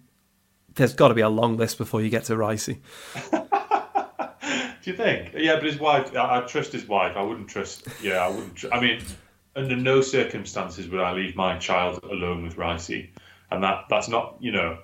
[0.76, 2.80] there's got to be a long list before you get to Ricey.
[4.84, 5.34] Do you think?
[5.34, 6.14] Yeah, but his wife.
[6.16, 7.16] I, I, trust his wife.
[7.16, 7.88] I wouldn't trust.
[8.02, 8.56] Yeah, I wouldn't.
[8.56, 9.02] Tr- I mean,
[9.56, 13.10] under no circumstances would I leave my child alone with Ricey,
[13.50, 14.80] and that that's not you know,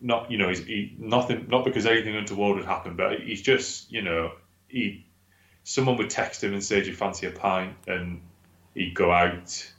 [0.00, 1.48] not you know, he's he, nothing.
[1.48, 4.32] Not because anything untoward would happen, but he's just you know,
[4.68, 5.04] he.
[5.64, 8.20] Someone would text him and say, "Do you fancy a pint?" and
[8.74, 9.72] he'd go out,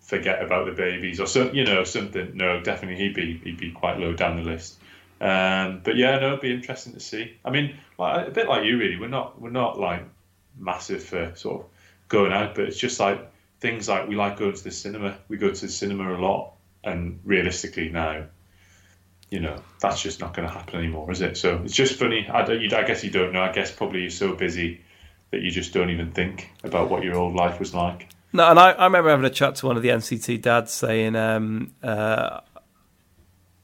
[0.00, 2.36] forget about the babies or so, you know, something.
[2.36, 4.81] No, definitely he'd be he'd be quite low down the list.
[5.22, 7.38] Um, but yeah, no, it'd be interesting to see.
[7.44, 8.96] I mean, like, a bit like you, really.
[8.96, 10.04] We're not we're not like
[10.58, 11.66] massive for sort of
[12.08, 13.30] going out, but it's just like
[13.60, 15.16] things like we like going to the cinema.
[15.28, 16.54] We go to the cinema a lot.
[16.84, 18.24] and realistically now,
[19.30, 21.36] you know, that's just not going to happen anymore, is it?
[21.36, 22.26] So it's just funny.
[22.28, 23.42] I, you, I guess you don't know.
[23.42, 24.80] I guess probably you're so busy
[25.30, 28.08] that you just don't even think about what your old life was like.
[28.32, 31.14] No, and I, I remember having a chat to one of the NCT dads saying,
[31.14, 32.40] um, uh,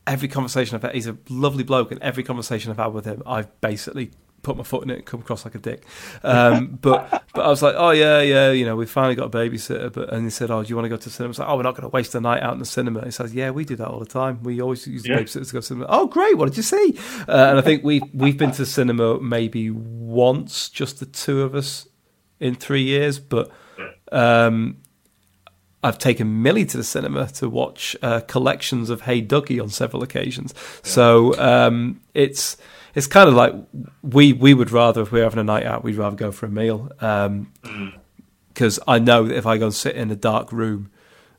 [0.09, 3.23] every conversation I've had, he's a lovely bloke, and every conversation I've had with him,
[3.27, 4.11] I've basically
[4.42, 5.85] put my foot in it and come across like a dick.
[6.23, 9.31] Um, but but I was like, oh yeah, yeah, you know, we finally got a
[9.31, 9.92] babysitter.
[9.92, 11.29] But and he said, oh, do you want to go to the cinema?
[11.29, 13.05] I was like, oh, we're not going to waste a night out in the cinema.
[13.05, 14.42] He says, yeah, we do that all the time.
[14.42, 15.18] We always use yeah.
[15.18, 15.87] babysitters to go to cinema.
[15.88, 16.37] Oh, great!
[16.37, 16.99] What did you see?
[17.29, 21.55] Uh, and I think we we've been to cinema maybe once, just the two of
[21.55, 21.87] us,
[22.40, 23.18] in three years.
[23.18, 23.51] But
[24.12, 24.79] um,
[25.83, 30.03] I've taken Millie to the cinema to watch uh, collections of Hey Duggee on several
[30.03, 30.53] occasions.
[30.57, 30.91] Yeah.
[30.91, 32.57] So um, it's
[32.95, 33.55] it's kind of like
[34.03, 36.51] we we would rather if we're having a night out, we'd rather go for a
[36.51, 38.79] meal because um, mm.
[38.88, 40.91] I know that if I go and sit in a dark room,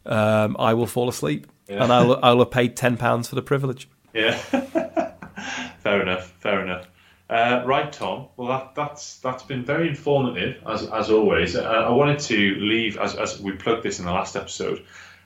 [0.06, 1.84] um, I will fall asleep, yeah.
[1.84, 3.90] and I'll I'll have paid ten pounds for the privilege.
[4.14, 4.38] Yeah,
[5.80, 6.88] fair enough, fair enough.
[7.30, 8.28] Uh, right, Tom.
[8.38, 11.56] Well, that, that's that's been very informative as as always.
[11.56, 14.84] Uh, I wanted to leave as as we plugged this in the last episode.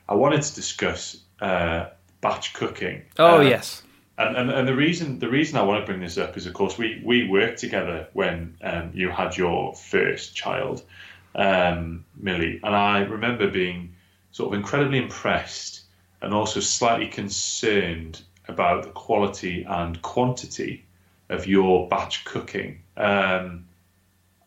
[0.10, 1.86] I wanted to discuss uh,
[2.20, 3.04] batch cooking.
[3.18, 3.84] Oh yes.
[4.18, 6.54] And, and, and the reason the reason I want to bring this up is, of
[6.54, 10.84] course, we, we worked together when um, you had your first child,
[11.36, 13.96] um, Millie, and I remember being
[14.32, 15.82] sort of incredibly impressed
[16.22, 20.86] and also slightly concerned about the quality and quantity
[21.30, 22.82] of your batch cooking.
[22.98, 23.66] Um,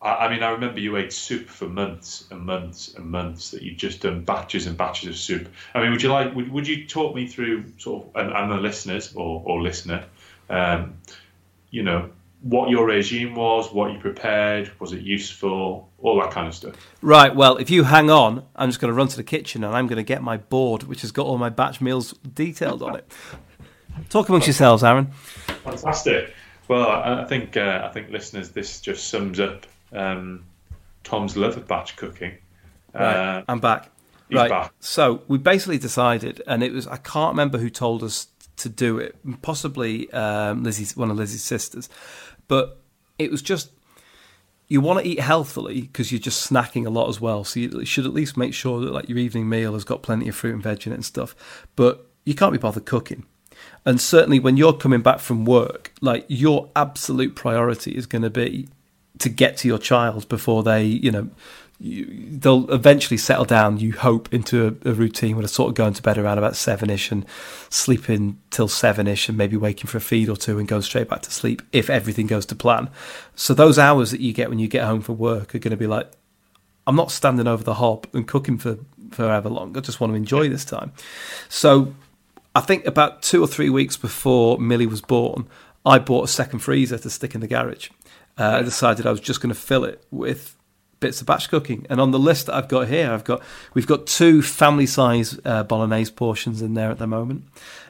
[0.01, 3.51] I, I, mean, I remember you ate soup for months and months and months.
[3.51, 5.49] That you'd just done batches and batches of soup.
[5.73, 6.35] I mean, would you like?
[6.35, 10.05] Would, would you talk me through sort of, and, and the listeners or, or listener,
[10.49, 10.97] um,
[11.71, 12.09] you know,
[12.41, 16.75] what your regime was, what you prepared, was it useful, all that kind of stuff.
[17.01, 17.35] Right.
[17.35, 19.87] Well, if you hang on, I'm just going to run to the kitchen and I'm
[19.87, 23.11] going to get my board, which has got all my batch meals detailed on it.
[24.09, 25.07] Talk amongst yourselves, Aaron.
[25.63, 26.33] Fantastic.
[26.67, 30.45] Well, I, I think uh, I think listeners, this just sums up um,
[31.03, 32.37] Tom's love of batch cooking.
[32.93, 33.89] Right, uh, I'm back.
[34.31, 34.49] right.
[34.49, 34.73] Back.
[34.79, 38.27] So we basically decided, and it was I can't remember who told us
[38.57, 39.15] to do it.
[39.41, 41.89] Possibly um, Lizzie's one of Lizzie's sisters,
[42.47, 42.81] but
[43.17, 43.71] it was just
[44.67, 47.43] you want to eat healthily because you're just snacking a lot as well.
[47.43, 50.27] So you should at least make sure that like your evening meal has got plenty
[50.27, 51.35] of fruit and veg in it and stuff.
[51.75, 53.25] But you can't be bothered cooking.
[53.87, 58.29] And certainly when you're coming back from work, like your absolute priority is going to
[58.29, 58.67] be
[59.19, 61.29] to get to your child before they, you know,
[61.79, 63.79] you, they'll eventually settle down.
[63.79, 66.57] You hope into a, a routine where they're sort of going to bed around about
[66.57, 67.25] seven ish and
[67.69, 71.07] sleeping till seven ish, and maybe waking for a feed or two and going straight
[71.07, 72.89] back to sleep if everything goes to plan.
[73.35, 75.77] So those hours that you get when you get home from work are going to
[75.77, 76.11] be like,
[76.85, 78.79] I'm not standing over the hob and cooking for
[79.11, 79.77] forever long.
[79.77, 80.91] I just want to enjoy this time.
[81.47, 81.93] So
[82.57, 85.47] I think about two or three weeks before Millie was born,
[85.85, 87.91] I bought a second freezer to stick in the garage.
[88.35, 90.55] Uh, I decided I was just going to fill it with
[90.99, 91.85] bits of batch cooking.
[91.87, 93.43] And on the list that I've got here, I've got
[93.75, 97.43] we've got two family size uh, bolognese portions in there at the moment,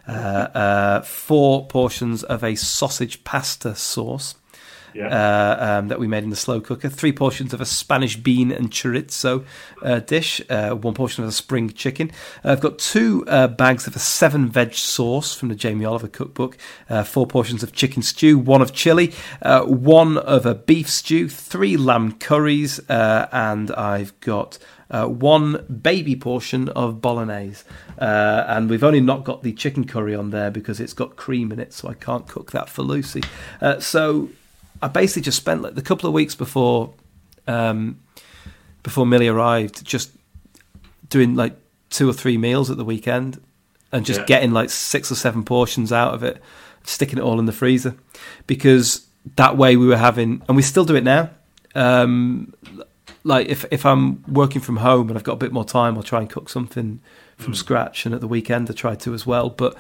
[0.06, 4.36] uh, uh, four portions of a sausage pasta sauce,
[4.98, 5.08] yeah.
[5.08, 6.90] uh, um, that we made in the slow cooker.
[6.90, 9.46] Three portions of a Spanish bean and chorizo
[9.82, 10.42] uh, dish.
[10.50, 12.12] Uh, one portion of a spring chicken.
[12.44, 16.08] Uh, I've got two uh, bags of a seven veg sauce from the Jamie Oliver
[16.08, 16.58] cookbook.
[16.90, 18.38] Uh, four portions of chicken stew.
[18.40, 19.14] One of chili.
[19.44, 21.30] one of a beef stew.
[21.30, 22.80] Three lamb curries.
[22.90, 24.58] and I've got.
[24.90, 27.66] Uh, one baby portion of bolognese.
[28.00, 31.52] Uh, and we've only not got the chicken curry on there because it's got cream
[31.52, 33.22] in it, so I can't cook that for Lucy.
[33.60, 34.30] Uh, so
[34.82, 36.94] I basically just spent like the couple of weeks before
[37.48, 38.00] um,
[38.84, 40.12] before Millie arrived, just
[41.10, 41.56] doing like
[41.90, 43.42] two or three meals at the weekend,
[43.92, 44.26] and just yeah.
[44.26, 46.42] getting like six or seven portions out of it,
[46.84, 47.96] sticking it all in the freezer,
[48.46, 51.30] because that way we were having, and we still do it now.
[51.76, 52.54] Um,
[53.24, 56.04] like if if I'm working from home and I've got a bit more time, I'll
[56.04, 57.00] try and cook something
[57.38, 57.58] from mm.
[57.58, 59.50] scratch, and at the weekend I try to as well.
[59.50, 59.76] But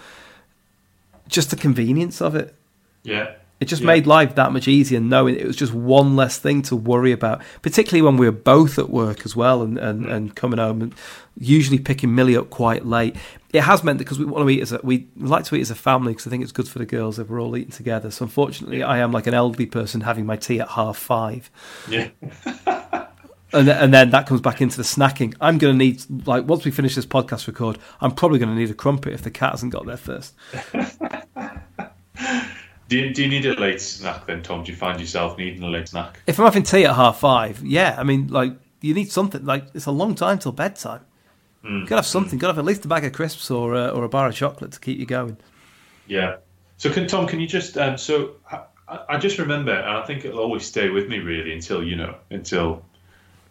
[1.27, 2.55] just the convenience of it.
[3.03, 3.35] Yeah.
[3.59, 3.87] It just yeah.
[3.87, 7.41] made life that much easier knowing it was just one less thing to worry about,
[7.63, 10.11] particularly when we were both at work as well and, and, mm.
[10.11, 10.95] and coming home and
[11.39, 13.15] usually picking Millie up quite late.
[13.53, 15.61] It has meant that because we want to eat as a, we like to eat
[15.61, 17.71] as a family because I think it's good for the girls if we're all eating
[17.71, 18.11] together.
[18.11, 21.49] So unfortunately, I am like an elderly person having my tea at half five.
[21.89, 22.09] Yeah.
[23.53, 25.35] and, and then that comes back into the snacking.
[25.41, 28.55] I'm going to need, like, once we finish this podcast record, I'm probably going to
[28.55, 30.35] need a crumpet if the cat hasn't got there first.
[32.87, 34.63] Do you, do you need a late snack then, Tom?
[34.63, 36.21] Do you find yourself needing a late snack?
[36.25, 37.95] If I'm having tea at half five, yeah.
[37.97, 39.43] I mean, like, you need something.
[39.45, 41.01] Like, it's a long time till bedtime.
[41.63, 41.81] Mm.
[41.81, 42.39] Got to have something.
[42.39, 44.35] Got to have at least a bag of crisps or uh, or a bar of
[44.35, 45.37] chocolate to keep you going.
[46.07, 46.37] Yeah.
[46.77, 47.27] So, can Tom?
[47.27, 50.89] Can you just um, so I, I just remember, and I think it'll always stay
[50.89, 52.85] with me really until you know until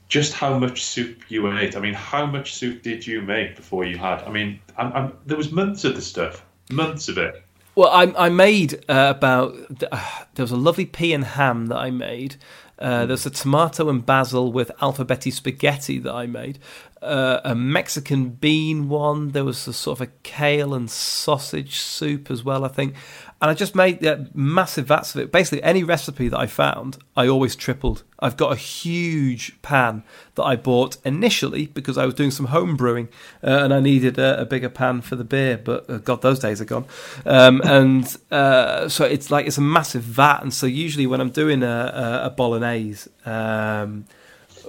[0.08, 1.76] just how much soup you ate.
[1.76, 4.22] I mean, how much soup did you make before you had?
[4.22, 7.42] I mean, I'm, I'm, there was months of the stuff, months of it.
[7.76, 9.54] Well, I, I made uh, about
[9.92, 12.36] uh, there was a lovely pea and ham that I made.
[12.78, 16.58] Uh, there's a tomato and basil with alphabeti spaghetti that I made.
[17.02, 19.32] Uh, a Mexican bean one.
[19.32, 22.94] There was a sort of a kale and sausage soup as well, I think
[23.40, 25.30] and I just made yeah, massive vats of it.
[25.30, 28.02] Basically, any recipe that I found, I always tripled.
[28.18, 30.04] I've got a huge pan
[30.36, 33.08] that I bought initially because I was doing some home brewing
[33.44, 35.58] uh, and I needed a, a, bigger pan for the beer.
[35.58, 36.86] But uh, God, those days are gone.
[37.26, 40.40] Um, and uh, so it's like it's a massive vat.
[40.40, 44.06] And so usually when I'm doing a, a, a bolognese, um,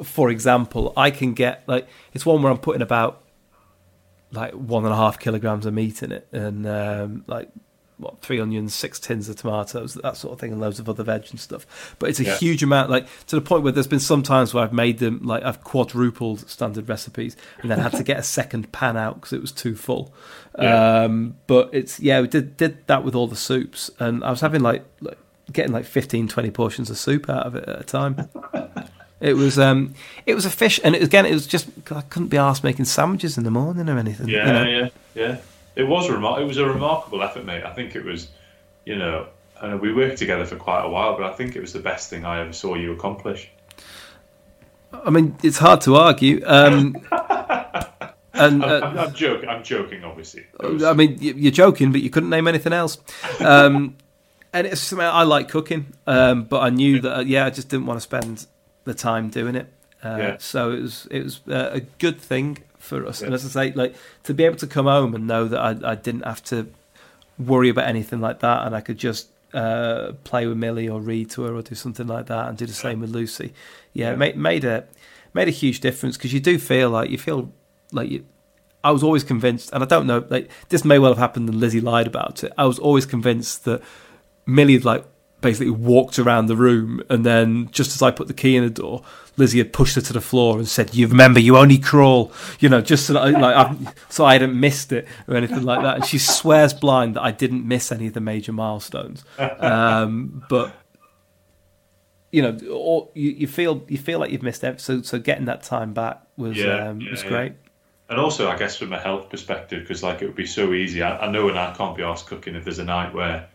[0.03, 3.23] for example, I can get like it's one where I'm putting about
[4.31, 7.49] like one and a half kilograms of meat in it and um, like
[7.97, 11.03] what three onions, six tins of tomatoes, that sort of thing, and loads of other
[11.03, 11.95] veg and stuff.
[11.99, 12.37] But it's a yeah.
[12.37, 15.21] huge amount, like to the point where there's been some times where I've made them
[15.23, 19.33] like I've quadrupled standard recipes, and then had to get a second pan out because
[19.33, 20.13] it was too full.
[20.59, 21.03] Yeah.
[21.03, 24.41] Um, but it's yeah, we did did that with all the soups, and I was
[24.41, 25.17] having like, like
[25.51, 28.29] getting like 15, 20 portions of soup out of it at a time.
[29.19, 29.95] It was um,
[30.27, 32.85] it was a fish, and it, again, it was just I couldn't be asked making
[32.85, 34.27] sandwiches in the morning or anything.
[34.27, 34.69] Yeah, you know?
[34.69, 35.37] yeah, yeah
[35.77, 37.63] it was remar- it was a remarkable effort, mate.
[37.63, 38.29] I think it was,
[38.83, 39.27] you know,
[39.61, 42.09] and we worked together for quite a while, but I think it was the best
[42.09, 43.49] thing I ever saw you accomplish.
[44.91, 46.41] I mean, it's hard to argue.
[46.45, 46.95] Um,
[48.33, 49.49] and uh, I'm, I'm, joking.
[49.49, 50.45] I'm joking, obviously.
[50.59, 50.83] Was...
[50.83, 52.97] I mean, you're joking, but you couldn't name anything else.
[53.39, 53.97] Um,
[54.53, 57.69] and it's something I like cooking, um, but I knew that uh, yeah, I just
[57.69, 58.47] didn't want to spend
[58.85, 59.71] the time doing it.
[60.03, 60.37] Uh, yeah.
[60.39, 63.21] So it was it was uh, a good thing for us.
[63.21, 63.27] Yeah.
[63.27, 65.91] And as I say, like to be able to come home and know that I,
[65.91, 66.67] I didn't have to
[67.37, 71.29] worry about anything like that, and I could just uh, play with Millie or read
[71.31, 73.53] to her or do something like that, and do the same with Lucy.
[73.93, 74.15] Yeah, yeah.
[74.15, 74.85] Made, made a
[75.33, 77.51] made a huge difference because you do feel like you feel
[77.91, 78.25] like you.
[78.83, 81.59] I was always convinced, and I don't know, like this may well have happened, and
[81.59, 82.53] Lizzie lied about it.
[82.57, 83.81] I was always convinced that
[84.45, 85.05] Millie had like
[85.41, 88.69] basically walked around the room, and then just as I put the key in the
[88.69, 89.03] door,
[89.37, 92.69] Lizzie had pushed her to the floor and said, "You remember, you only crawl," you
[92.69, 95.83] know, just so that I, like I, so I hadn't missed it or anything like
[95.83, 95.95] that.
[95.95, 99.23] And she swears blind that I didn't miss any of the major milestones.
[99.37, 100.73] Um, but
[102.31, 104.81] you know, or you, you, feel you feel like you've missed it.
[104.81, 107.51] So so getting that time back was yeah, um, yeah, was great.
[107.51, 107.69] Yeah.
[108.09, 111.03] And also, I guess from a health perspective, because like it would be so easy.
[111.03, 113.47] I, I know when I can't be asked cooking if there's a night where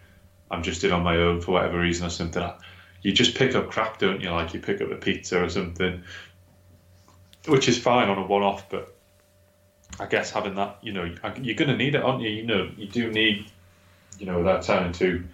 [0.51, 2.43] I'm just in on my own for whatever reason or something.
[2.43, 2.55] I,
[3.03, 4.31] you just pick up crap, don't you?
[4.31, 6.03] Like you pick up a pizza or something,
[7.47, 8.95] which is fine on a one-off, but
[9.99, 12.31] I guess having that, you know, you're going to need it, aren't you?
[12.31, 13.47] You know, you do need,
[14.19, 15.25] you know, without sounding too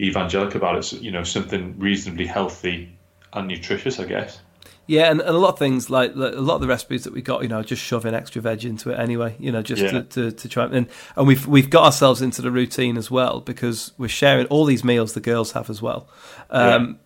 [0.00, 2.96] evangelical about it, you know, something reasonably healthy
[3.32, 4.40] and nutritious, I guess.
[4.86, 7.12] Yeah, and, and, a lot of things like, like, a lot of the recipes that
[7.12, 9.90] we got, you know, just shoving extra veg into it anyway, you know, just yeah.
[9.90, 13.40] to, to, to, try and and we've we've got ourselves into the routine as well
[13.40, 16.08] because we're sharing all these meals the girls have as well.
[16.48, 17.00] Um,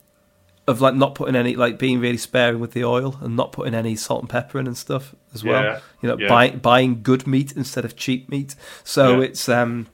[0.66, 3.75] of like not putting any like being really sparing with the oil and not putting
[3.75, 5.62] any salt and pepper in and stuff as well.
[5.62, 6.29] Yeah, you know, yeah.
[6.29, 8.55] buying buying good meat instead of cheap meat.
[8.85, 9.27] So yeah.
[9.27, 9.88] it's um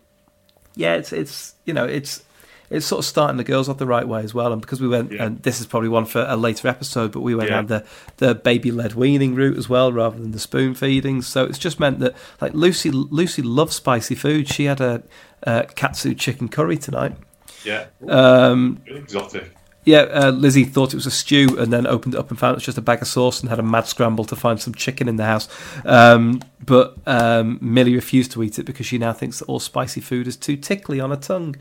[0.74, 2.22] yeah, it's it's you know, it's
[2.70, 4.52] it's sort of starting the girls off the right way as well.
[4.52, 7.34] And because we went, and this is probably one for a later episode, but we
[7.34, 7.84] went down the
[8.18, 11.22] the baby led weaning route as well, rather than the spoon feeding.
[11.22, 14.48] So it's just meant that like Lucy Lucy loves spicy food.
[14.48, 15.02] She had a,
[15.42, 17.16] a katsu chicken curry tonight.
[17.64, 19.54] Yeah, um, exotic.
[19.88, 22.52] Yeah, uh, Lizzie thought it was a stew and then opened it up and found
[22.52, 24.74] it was just a bag of sauce and had a mad scramble to find some
[24.74, 25.48] chicken in the house.
[25.86, 30.02] Um, but um, Millie refused to eat it because she now thinks that all spicy
[30.02, 31.56] food is too tickly on her tongue.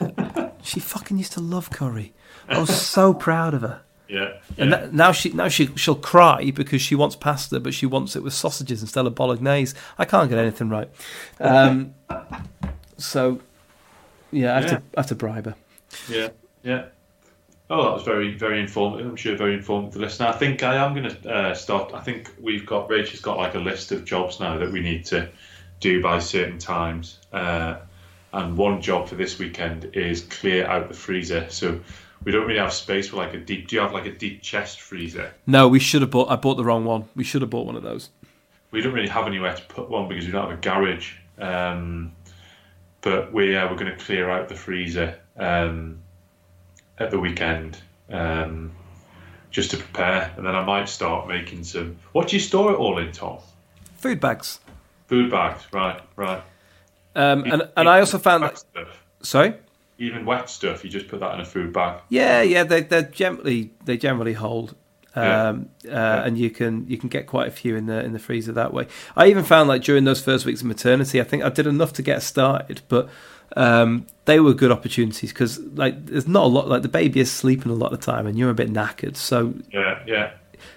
[0.62, 2.14] she fucking used to love curry.
[2.48, 3.82] I was so proud of her.
[4.08, 4.38] Yeah, yeah.
[4.56, 8.16] And that, now she now she she'll cry because she wants pasta, but she wants
[8.16, 9.76] it with sausages instead of bolognese.
[9.98, 10.88] I can't get anything right.
[11.40, 11.92] Um,
[12.96, 13.40] so
[14.32, 14.78] yeah, I have yeah.
[14.78, 15.56] to I have to bribe her.
[16.08, 16.28] Yeah,
[16.62, 16.86] yeah.
[17.68, 19.06] Oh, that was very, very informative.
[19.06, 20.28] I'm sure very informative for the listener.
[20.28, 21.92] I think I am going to uh, start.
[21.94, 25.04] I think we've got Rachel's got like a list of jobs now that we need
[25.06, 25.28] to
[25.80, 27.18] do by certain times.
[27.32, 27.78] Uh,
[28.32, 31.46] and one job for this weekend is clear out the freezer.
[31.48, 31.80] So
[32.22, 33.68] we don't really have space for like a deep.
[33.68, 35.32] Do you have like a deep chest freezer?
[35.46, 36.30] No, we should have bought.
[36.30, 37.08] I bought the wrong one.
[37.16, 38.10] We should have bought one of those.
[38.70, 41.14] We don't really have anywhere to put one because we don't have a garage.
[41.38, 42.12] Um,
[43.00, 45.18] but we uh, we're going to clear out the freezer.
[45.36, 46.00] Um,
[46.98, 47.78] at the weekend
[48.10, 48.72] um,
[49.50, 51.96] just to prepare, and then I might start making some.
[52.12, 53.38] What do you store it all in, Tom?
[53.98, 54.60] Food bags.
[55.08, 56.42] Food bags, right, right.
[57.14, 58.58] Um, and and I also found that.
[58.58, 58.88] stuff,
[59.22, 59.54] Sorry.
[59.98, 62.00] even wet stuff, you just put that in a food bag.
[62.08, 64.74] Yeah, yeah, they they generally they generally hold,
[65.16, 65.48] Yeah.
[65.48, 68.18] um, uh, and you can you can get quite a few in the in the
[68.18, 68.86] freezer that way.
[69.16, 71.92] I even found like during those first weeks of maternity, I think I did enough
[71.94, 73.08] to get started, but
[73.56, 77.30] um, they were good opportunities because like there's not a lot like the baby is
[77.30, 80.30] sleeping a lot of the time and you're a bit knackered, so Yeah, yeah,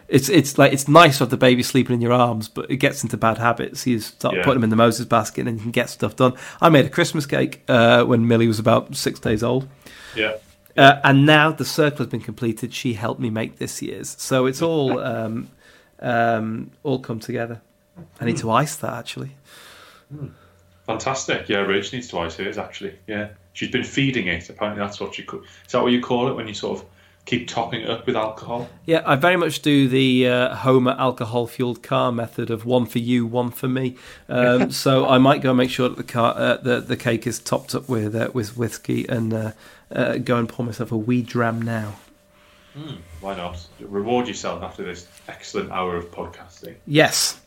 [0.07, 2.77] it's it's like it's nice to have the baby sleeping in your arms, but it
[2.77, 3.87] gets into bad habits.
[3.87, 4.43] You start Yeah.
[4.43, 6.33] putting them in the Moses basket and you can get stuff done.
[6.61, 9.67] I made a Christmas cake uh, when Millie was about six days old.
[10.15, 10.33] yeah.
[10.77, 12.73] Uh, and now the circle has been completed.
[12.73, 15.49] She helped me make this year's, so it's all um,
[15.99, 17.59] um, all come together.
[18.21, 19.31] I need to ice that actually.
[20.89, 21.47] Fantastic.
[21.47, 22.95] Yeah, Rach needs to ice hers actually.
[23.05, 24.49] Yeah, she's been feeding it.
[24.49, 25.41] Apparently, that's what you call.
[25.41, 26.85] Is that what you call it when you sort of
[27.25, 28.67] keep topping it up with alcohol?
[28.87, 32.97] Yeah, I very much do the uh, Homer alcohol fueled car method of one for
[32.97, 33.97] you, one for me.
[34.27, 37.27] Um, so I might go and make sure that the car uh, the the cake
[37.27, 39.51] is topped up with uh, with whiskey and uh,
[39.91, 41.97] uh, go and pour myself a wee dram now.
[43.21, 43.63] Why not?
[43.79, 46.77] Reward yourself after this excellent hour of podcasting.
[46.87, 47.39] Yes,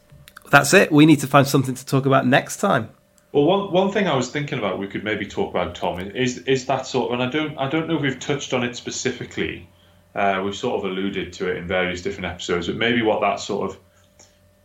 [0.48, 0.92] that's it.
[0.92, 2.90] We need to find something to talk about next time.
[3.32, 6.38] Well, one one thing I was thinking about we could maybe talk about, Tom, is
[6.38, 8.76] is that sort of, and I don't I don't know if we've touched on it
[8.76, 9.68] specifically.
[10.14, 13.40] Uh, we've sort of alluded to it in various different episodes, but maybe what that
[13.40, 13.78] sort of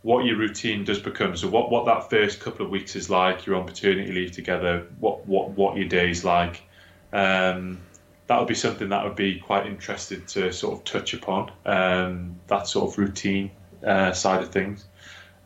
[0.02, 1.34] what your routine does become.
[1.34, 3.46] So what what that first couple of weeks is like.
[3.46, 4.86] You're on paternity leave together.
[5.00, 6.62] What what what your days like.
[7.10, 7.78] Um,
[8.26, 11.50] that would be something that would be quite interested to sort of touch upon.
[11.64, 13.50] Um, that sort of routine
[13.82, 14.84] uh, side of things.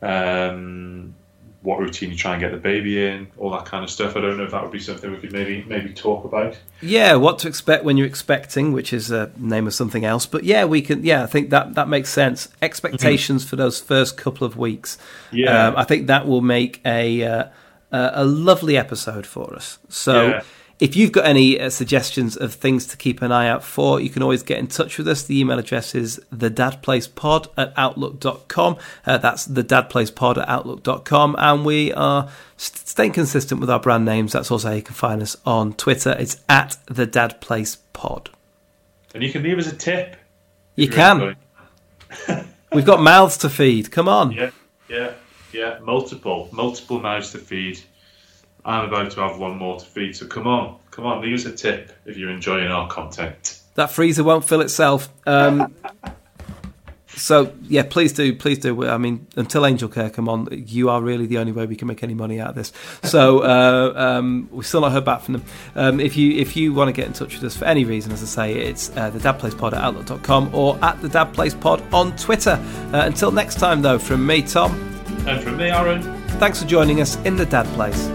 [0.01, 1.15] Um,
[1.63, 4.15] what routine you try and get the baby in, all that kind of stuff.
[4.17, 6.57] I don't know if that would be something we could maybe maybe talk about.
[6.81, 10.25] Yeah, what to expect when you're expecting, which is a name of something else.
[10.25, 11.03] But yeah, we can.
[11.03, 12.49] Yeah, I think that that makes sense.
[12.61, 14.97] Expectations for those first couple of weeks.
[15.31, 15.67] Yeah.
[15.67, 17.43] um, I think that will make a uh,
[17.91, 19.79] a a lovely episode for us.
[19.89, 20.27] So.
[20.27, 20.43] Yeah.
[20.83, 24.09] If you've got any uh, suggestions of things to keep an eye out for, you
[24.09, 25.23] can always get in touch with us.
[25.23, 28.75] The email address is thedadplacepod at outlook.com.
[29.05, 31.37] Uh, that's thedadplacepod at outlook.com.
[31.39, 34.33] And we are st- staying consistent with our brand names.
[34.33, 36.17] That's also how you can find us on Twitter.
[36.19, 38.27] It's at thedadplacepod.
[39.13, 40.17] And you can leave us a tip.
[40.75, 41.37] You can.
[42.73, 43.89] We've got mouths to feed.
[43.89, 44.33] Come on.
[44.33, 44.51] Yeah,
[44.89, 45.13] yeah,
[45.53, 45.79] yeah.
[45.81, 47.79] Multiple, multiple mouths to feed.
[48.65, 51.45] I'm about to have one more to feed, so come on, come on, leave us
[51.45, 53.59] a tip if you're enjoying our content.
[53.75, 55.09] That freezer won't fill itself.
[55.25, 55.73] Um,
[57.07, 58.87] so yeah, please do, please do.
[58.87, 62.03] I mean, until Angelcare come on, you are really the only way we can make
[62.03, 62.71] any money out of this.
[63.03, 65.45] So uh, um, we've still not heard back from them.
[65.75, 68.11] Um, if you if you want to get in touch with us for any reason,
[68.11, 72.63] as I say, it's uh, the dadplacepod at outlook.com or at the dadplacepod on Twitter.
[72.93, 74.71] Uh, until next time, though, from me, Tom.
[75.27, 76.01] And from me, Aaron,
[76.39, 78.09] Thanks for joining us in the Dad Place.